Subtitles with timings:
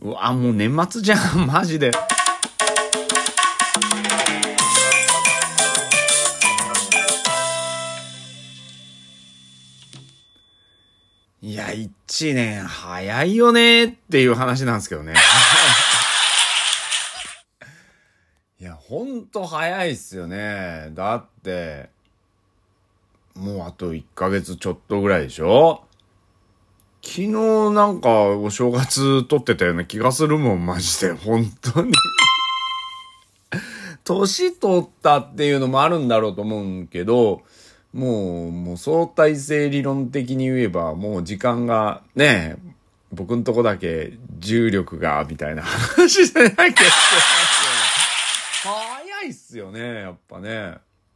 [0.00, 1.90] うわ、もう年末じゃん、 マジで。
[11.40, 15.14] いや、一年早いよねっていう話なんですけどね。
[18.60, 20.88] いや、ほんと早いっすよね。
[20.94, 21.90] だって、
[23.36, 25.84] もうあと1ヶ月ちょっとぐらいでしょ？
[27.02, 27.28] 昨日
[27.72, 31.12] なんかお正月撮ってたような気がするもん、マジで。
[31.24, 31.92] 本当に。
[34.04, 37.42] 年取ったっていうのもあるんだろうと思うんけど、
[37.92, 42.56] もう、もう相対性理論的に言えば、もう時間がね、
[43.12, 46.92] 僕んとこだけ重力が、みたいな話じゃなきゃいけない。
[48.62, 50.74] 早いっすよね、やっぱね。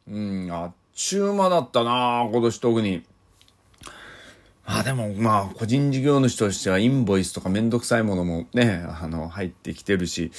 [0.09, 3.03] うん、あっちゅう間だったな今年特に。
[4.79, 10.31] あ、でもまあ、個人事業主としてはインボイスとかめんどくさいものもね、あの、入ってきてるし、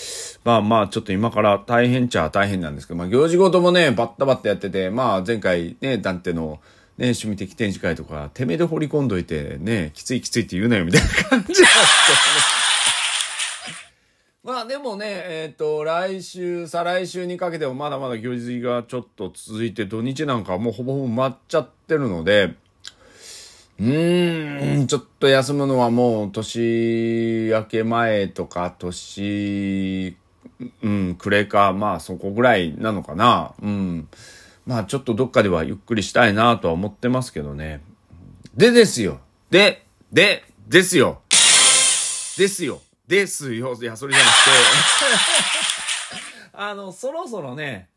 [0.44, 6.60] まあまあ、ちょっと今から大変っちゃ大変なんですけど、まあ、行事ごともね、バッタバッタやってて、まあ、前回ね、ダンテの、
[6.98, 11.70] ね、趣味的展示会とか、てめえで掘り込んどいて、ね、きついきついって言うなよ、みたいな感じなんですけどね。
[14.44, 22.56] まあでもね、えっ、と、来週、再来週にかけてもまだまだ行事がちょっと続いて、土日なんかもうほぼほぼ埋まっちゃってるので、
[23.84, 30.16] うーん、ちょっと休むのはもう年明け前とか年、
[30.82, 33.54] うん、暮れか、まあそこぐらいなのかな。
[33.62, 34.08] うん。
[34.66, 37.82] まあちょっとどっかではゆっくりしたいなとは思ってますけどね。
[38.56, 39.20] でですよ。
[39.50, 41.22] で、で、ですよ。
[42.38, 42.80] ですよ。
[43.06, 43.74] ですよ。
[43.74, 44.42] いや、それじゃなくて。
[46.56, 47.90] あの、そろそろね、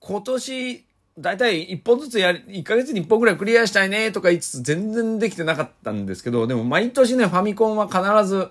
[0.00, 0.84] 今年、
[1.20, 8.48] だいたい一本ずつやり、1ヶ月に一本ぐらいクリアしたいねとか言いつつ全然できてなかったんですけど、でも毎年ね、ファミコンは必ず、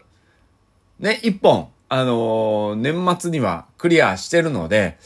[1.00, 4.98] ね、一本、あのー年末にはクリアしてるので、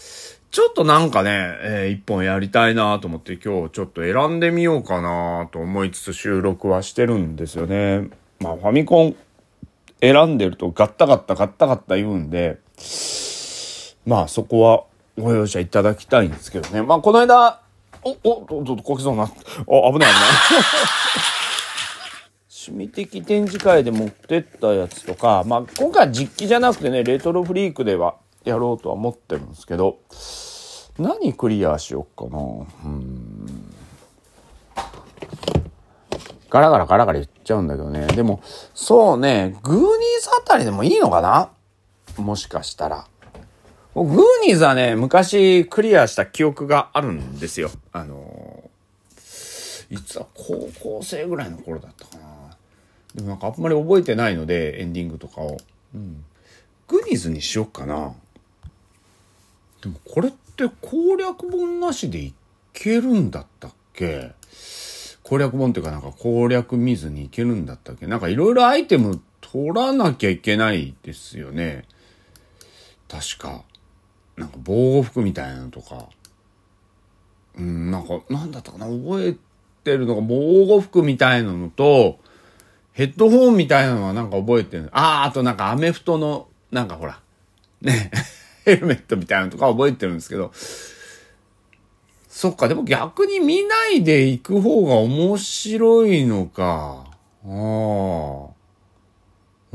[0.51, 8.09] ちょっとなんかね、えー一本やりたいなと思って今日ちょっと選んでみようかなと思いつつ収録はしてるんですよね。
[8.39, 9.15] まあファミコン
[10.01, 12.59] 選んでるとガッタガッタガッタガッタ言うんで、
[14.05, 14.83] まあそこは
[15.17, 16.81] ご容赦いただきたいんですけどね。
[16.81, 17.61] まあこの間、
[18.03, 19.23] お、お、ど、ど、こけそうな。
[19.23, 20.09] あ、危ない危ない。
[22.65, 28.15] 趣味的展示会で持ってったやつとか、まあ今回は実機じゃなくてね、レトロフリークでは
[28.45, 29.97] やろうとは思ってるんですけど、
[30.97, 32.39] 何クリアしよっかな。
[32.39, 33.73] うん。
[36.49, 38.07] ガラガラガラガラ言っちゃうんだけどね。
[38.07, 38.41] でも、
[38.73, 39.87] そうね、グーニー
[40.21, 41.49] ズあたりでもいいのかな？
[42.17, 43.07] もしかしたら。
[43.95, 44.15] グー
[44.47, 47.69] ニーズはね、昔クリアした記憶があるんですよ。
[47.91, 48.73] あのー
[49.89, 52.23] いつは高校生ぐらいの頃だったかな。
[53.13, 55.57] でもなんかあんまり覚えてないので、エンディングとかを。
[55.93, 56.25] うん。
[56.87, 58.15] グーニーズにしよっかな。
[59.83, 62.33] でもこれって攻略本なしでい
[62.71, 64.31] けるんだったっけ？
[65.21, 68.07] 攻略本っていうかなんか攻略見ずにいけるんだったっけ？
[68.07, 71.85] なんかいろいろアイテム取らなきゃいけないですよね。
[73.07, 73.63] 確か。
[74.37, 76.09] なんか防護服みたいなのとか。
[77.55, 79.35] うん、なんか、なんだったかな覚え
[79.83, 82.19] てるのが防護服みたいなのと、
[82.93, 84.89] ヘッドホンみたいなのはなんか覚えてる。
[84.91, 87.19] ああ、あとなんかアメフトの、なんかほら、
[87.81, 88.11] ね、
[88.65, 90.51] ヘルメットみたいなのとか覚えてるんですけど、
[92.27, 97.05] そっか、でも逆に見ないで行く方が面白いのか。
[97.45, 98.53] ああ。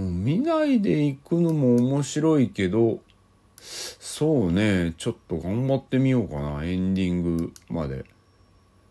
[0.03, 3.01] 見ないで行くのも面白いけど、
[3.61, 8.05] そうね、ちょっと頑張ってみようかな、エンディングまで。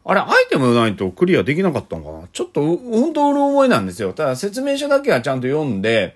[0.05, 2.27] あれ、アイテムないとクリアできなかったのかな？
[2.31, 4.13] ちょっと、本当うる覚えなんですよ。
[4.13, 6.15] ただ説明書だけはちゃんと読んで、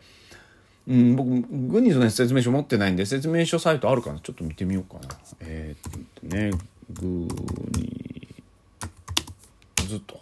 [0.88, 4.20] うん、僕、グニーズの説明書持ってないんで、説明書サイトあるかな？
[4.20, 5.16] ちょっと見てみようかな。
[5.42, 6.52] えー、っとね、
[6.92, 10.22] グーニーズと。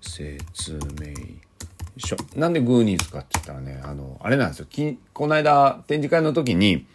[0.00, 1.14] 説明
[1.98, 2.16] 書。
[2.36, 4.66] なんでグーニーズかって言ったらね、あの、あれなんですよ。
[4.66, 6.86] きこの間、展示会の時に、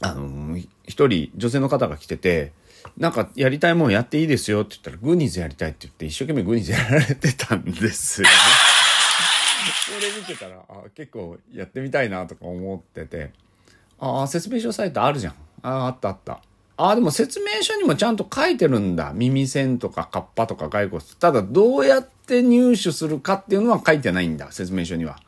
[0.00, 0.56] あの、
[0.86, 2.52] 一人女性の方が来てて、
[2.96, 8.34] なんかやりたいもんやっていいですよって言ったら、グーニーズやりたいって言って、一生懸命グーニーズやられてたんですよね。
[9.86, 13.32] それ見てたら、あ、結構やってみたいなとか思ってて、
[13.98, 15.34] ああ、説明書サイトあるじゃん。
[15.62, 16.40] ああ、あったあった。
[16.80, 19.12] ああ、でも説明書にもちゃんと書いてるんだ。
[19.12, 21.02] 耳栓とかカッパとか骸骨。
[21.18, 24.52] ただ、どうやって入手するかっていうのは書いてないんだ。
[24.52, 25.18] 説明書には。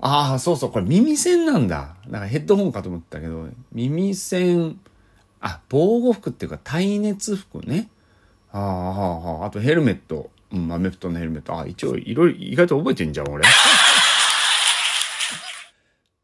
[0.00, 1.94] ああ、そうそう、これ耳栓なんだ。
[2.08, 4.80] なんかヘッドホンかと思ったけど、耳栓、
[5.40, 7.88] あ、防護服っていうか耐熱服ね。
[8.50, 11.58] ああ、あとヘルメットうん、アメフトのヘルメット。
[11.58, 13.44] あ、一応、いろいろ、意外と覚えてんじゃん、俺。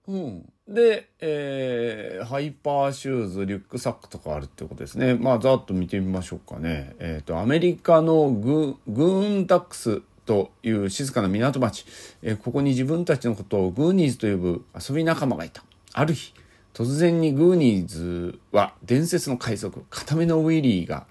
[0.09, 0.53] うん。
[0.67, 5.15] で、えー、ハイパーシューズ、リュックサックとかあるってことですね。
[5.15, 6.97] まあ、ざっと見てみましょうかね。
[6.99, 11.87] えっ、と、アメリカのグーンドックスという静かな港町、
[12.23, 15.63] えーここに自分たちのことをグーニーズと呼ぶ遊び仲間がいた。
[15.93, 16.35] ある日、
[16.75, 21.07] 突然にグーニーズは伝説の海賊、片目のウィリーが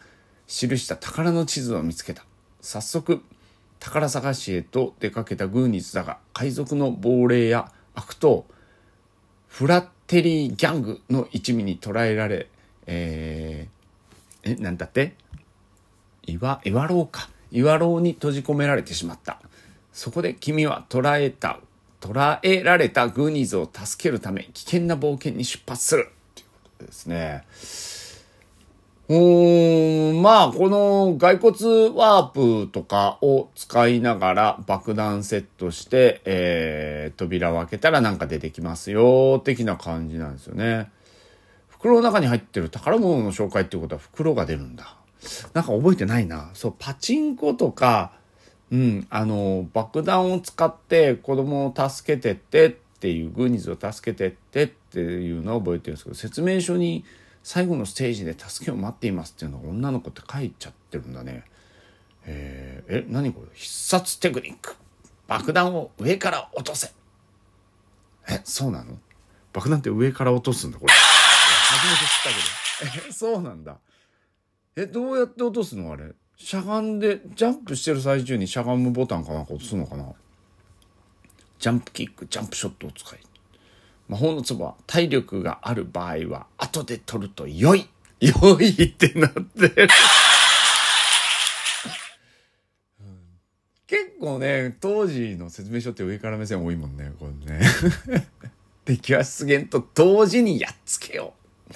[0.47, 2.25] 記した宝の地図を見つけた。
[2.61, 3.21] 早速、
[3.79, 8.45] 宝探しへと出かけたグーニーズだが、海賊の亡霊や悪党、
[9.57, 12.47] フラッテリーギャングの一味に捕らえられ、
[12.85, 15.15] えー、え、なんだって？
[16.27, 17.27] 岩、岩牢か。
[17.51, 19.41] 岩牢に閉じ込められてしまった。
[19.91, 21.59] そこで君は捕らえた、
[22.01, 26.11] 捕らえられたグーニーズを助けるため危険な冒険に出発する。
[26.35, 27.43] ということですね。
[29.09, 40.91] うーん、まあ、この骸骨ワープとかを使いながら爆弾セットして、えー、扉を開けたらなんか出てきますよ、的な感じなんですよね。
[41.69, 44.97] 袋の中に入ってる宝物の紹介っていうことは袋が出るんだ。
[45.53, 46.49] なんか覚えてないな。
[46.53, 48.11] そう、パチンコとか、
[48.71, 57.05] うん、あの、爆弾を使って子供を助けてってっていう、グーニーズを助けてってっていうのを覚えてるんですけど、説明書に
[57.47, 61.45] 最後のステージで助けを待っていますっていうのが女の子って書いちゃってるんだね。
[62.25, 63.47] えー、え、何これ？
[63.53, 64.75] 必殺テクニック。
[65.29, 66.91] 爆弾を上から落とせ。
[68.27, 68.99] え、そうなの？
[69.53, 70.93] 爆弾って上から落とすんだ、これ。
[70.93, 73.07] 初めて知ったけど。
[73.07, 73.77] え、そうなんだ。
[74.75, 75.93] え、どうやって落とすの？
[75.93, 76.11] あれ。
[76.35, 80.05] しゃがんで、ジャンプしてる最中にしゃがむボタンかなんか押すのかな？
[81.59, 83.19] ジャンプキック、ジャンプショットを使い。
[84.07, 87.89] 魔法の壺は体力がある場合は後で取ると良い
[88.19, 89.87] 良いってなってる。
[93.85, 97.61] 結構ね、当時の説明書って上から目線多いもんね、これね。
[98.83, 101.33] 敵は出現と同時にやっつけよ
[101.69, 101.73] う。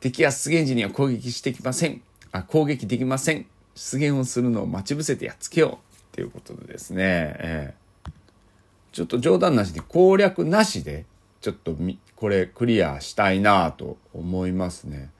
[0.00, 2.02] 敵は出現時には攻撃してきません。
[2.32, 3.46] あ、攻撃できません。
[3.74, 5.94] 出現をするのを待ち伏せてやっつけよう。
[5.94, 7.02] っていうことでですね、
[7.38, 7.88] ええ
[8.92, 11.04] ちょっと冗談なしに攻略なしで、
[11.40, 15.10] ちょっとみ、これクリアしたいなと思いますね。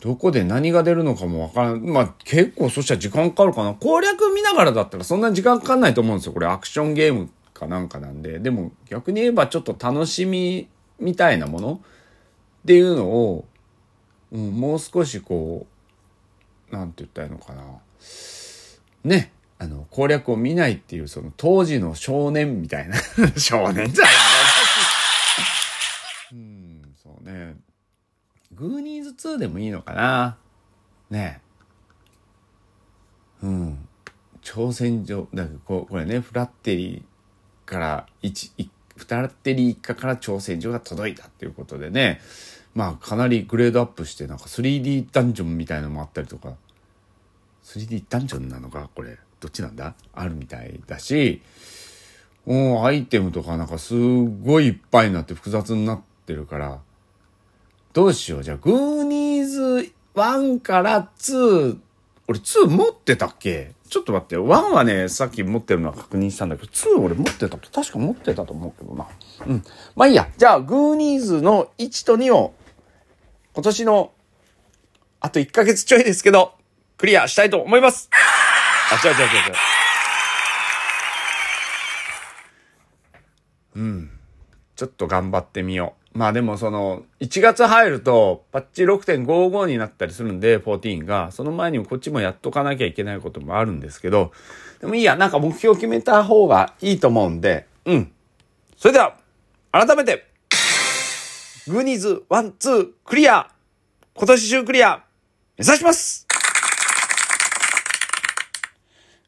[0.00, 1.84] どこで何が出るのかもわからん。
[1.84, 3.74] まあ結構そしたら時間かかるかな。
[3.74, 6.32] 攻略見ながらだったらそんな時間かかんないと思うんですよ。
[6.32, 8.38] これアクションゲームかなんかなんで。
[8.38, 10.68] でも逆に言えばちょっと楽しみ
[11.00, 13.44] みたいなものっていうのを、
[14.32, 15.66] うん、もう少しこ
[16.70, 17.62] う、なんて言ったらいいのかな。
[19.04, 19.32] ね。
[19.58, 22.96] あの、攻略を見ないっていう、その当時の少年みたいな。
[23.38, 24.14] 少年じゃない
[26.32, 27.56] うん、そうね。
[28.52, 30.38] グーニーズ2でもいいのかな？
[31.10, 31.40] ね
[33.42, 33.88] うん。
[34.42, 42.20] 挑戦状、だからこうこれね、フラッテリーから一、一フラッテリー一家から挑戦状が届いたっていうことでね、
[42.74, 46.54] まあかなりグレードアップして、なんか 3D ダンジョンみたいのもあったりとか、
[47.64, 48.88] 3D ダンジョンなのか？
[48.94, 49.18] これ。
[49.38, 49.94] どっちなんだ？
[50.14, 51.42] あるみたいだし、
[52.46, 56.80] もうアイテムとかなんかすごいいっぱいになって複雑になってるから、
[57.92, 58.42] どうしよう。
[58.42, 61.78] じゃあ、グーニーズ1から2、
[62.28, 63.72] 俺2持ってたっけ？
[63.88, 64.34] ちょっと待って。
[64.36, 64.40] 1
[64.72, 69.06] はね、さっき持ってるのは確認したんだけど、2俺持ってたと、確か持ってたと思うけどな。
[69.46, 69.64] うん。
[69.94, 70.28] まあいいや。
[70.36, 72.54] じゃあ、グーニーズの1と2を、
[73.54, 74.12] 今年の、
[75.20, 76.54] あと1ヶ月ちょいですけど、
[76.98, 78.10] クリアしたいと思います。
[78.90, 79.54] あ、違う違う違う違う。
[83.76, 84.15] うん。
[84.76, 86.18] ちょっと頑張ってみよう。
[86.18, 91.32] まあでもその、1月入ると、パッチ6.55になったりするんで、14が。
[91.32, 94.32] その前にもこっちもやっとかなきゃいけないこともあるんですけど、
[94.80, 98.12] でもいいや、なんか目標決めた方がいいと思うんで、うん。
[98.76, 99.16] それでは、
[99.72, 100.26] 改めて、
[101.68, 103.50] グーニーズ1、2クリア
[104.14, 105.04] 今年中クリア
[105.58, 106.25] 目指します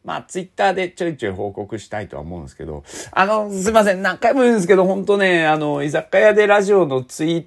[0.05, 7.47] まあ、ツイッターでちょいちょい報告したいとは思うんですけど、あの、すいません、何回も言うんですけど、本当ね、あの、居酒屋でラジオのツイッ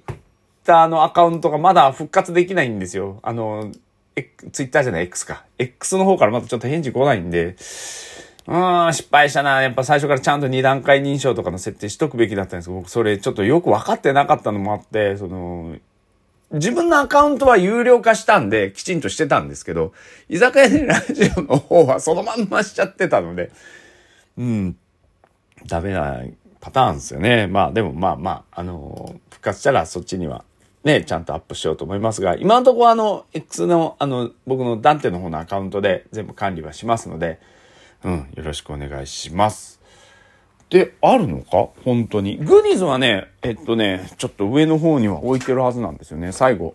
[0.64, 3.18] ターのアカウントがまだ復活できないんですよ。
[3.22, 3.72] あの、
[4.16, 5.44] えツイッターじゃない X か。
[5.58, 7.56] X の方からまだちょっと返事来ないんで、
[8.46, 9.62] うん、失敗したな。
[9.62, 15.76] やっぱ最初からちゃんと二段階認証とかの設定しとくべきだったんですけど、僕それちょっとよく分かってなかったのもあって、その、
[16.52, 19.92] 自分のアカウントは有料化したんで、きちんとしてたんですけど、
[20.28, 23.50] 居酒屋でラジオの方はそのまんましちゃってたので、
[24.36, 24.76] うん、
[25.66, 26.22] ダメな
[26.60, 27.46] パターンですよね。
[27.46, 30.44] まあでもまあまあ、あの復活したらそっちには
[30.84, 37.38] ね、ちゃんとアップしようと思いますが、今のところあの、X のあの、僕のダンテの方のアカウントで全部管理はしますので、
[38.04, 39.81] うん、よろしくお願いします。
[40.72, 41.68] で、あるのか？
[41.84, 42.38] 本当に。
[42.38, 46.32] グニーズはね、えっとね、ちょっと上の方には置いてるはずなんですよね。
[46.32, 46.74] 最後。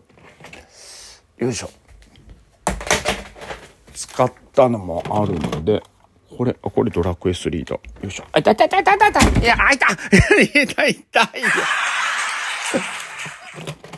[1.39, 1.72] よいしょ。
[3.96, 5.82] 使ったのもあるので、
[6.38, 7.74] これ、あ、これドラクエ3だ。
[7.74, 8.25] よいしょ。
[8.34, 9.44] あ、痛い痛い痛い痛い痛い。
[9.44, 11.27] いや、あ、痛い痛い痛い痛い。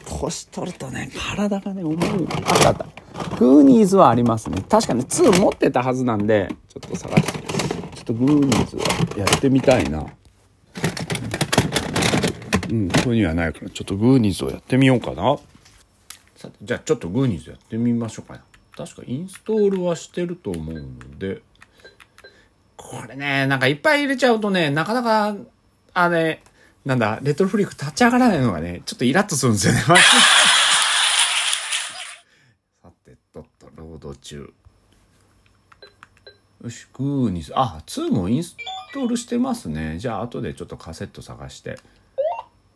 [0.06, 2.28] 年取るとね、体がね、重い。
[2.46, 2.86] あったあった。
[3.38, 4.64] グーニーズはありますね。
[4.70, 7.59] 確かに2持ってたはずなんで、ちょっと探して。
[8.10, 8.84] とグーニーズは
[9.18, 10.06] やってみたいな。
[12.70, 15.38] うん、ここにはないから、ちょっとグーニーズをやってみようかな。
[16.36, 18.42] さて、じゃあちょっとグーニーズやってみましょうかね。
[18.76, 20.84] 確かインストールはしてると思うの
[21.20, 21.42] で、
[22.78, 25.36] これね、なんかいっぱい入れちゃうとね、なかなか、
[25.94, 26.42] あれ、
[26.86, 29.80] なんだ、レトロフリーク立ち上がらないのがね、ちょっとイラッとするんですよね。
[32.82, 34.52] さて、とっと、ロード中。
[36.64, 38.58] よし、グーにす、あ、2もインス
[38.94, 39.98] トールしてますね。
[39.98, 41.80] じゃあ、後でちょっとカセット探して。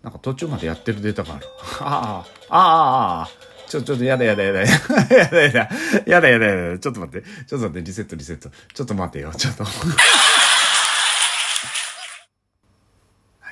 [0.02, 1.46] なんか途中までやってるデータがある。
[1.82, 3.30] ああ、ああ、ああ、
[3.68, 4.62] ちょ、ちょっとやだやだやだ。
[4.62, 5.70] やだやだ。
[6.06, 6.80] やだやだやだ。
[6.80, 7.28] ちょっと待って。
[7.46, 7.82] ちょっと待って。
[7.82, 8.50] リセットリセット。
[8.74, 9.34] ちょっと待ってよ。
[9.34, 9.64] ちょっと。
[9.66, 9.70] は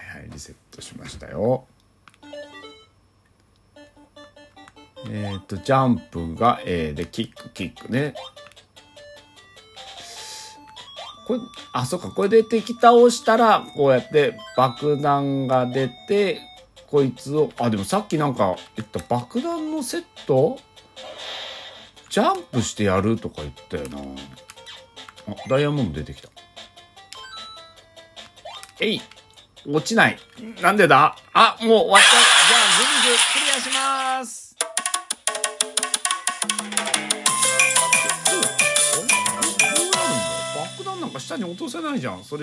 [0.01, 1.65] いはい、リセットしましたよ。
[5.09, 8.13] えっ、と、ジャンプが A で、キック、キックね。
[11.31, 16.41] これ、あ、そっか、これで敵倒したら、こうやって爆弾が出て、
[16.88, 20.59] こいつを、あ、でもさっきなんか言った爆弾のセット？
[22.09, 24.00] ジャンプしてやるとか言ったよな。
[25.29, 26.27] あ、ダイヤモンド出てきた。
[28.81, 29.01] えい
[29.65, 30.17] 落ちない。
[30.61, 31.15] なんでだ？
[31.31, 32.09] あ、もう終わった。
[32.09, 33.69] じゃあ、グミズクリアし
[34.19, 34.51] ます。
[41.11, 42.23] なんか下に落とせないじゃん。
[42.23, 42.39] それ